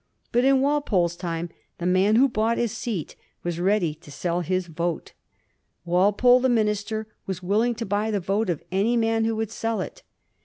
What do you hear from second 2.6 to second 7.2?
seat was ready to sell his vote. Walpole, the minister,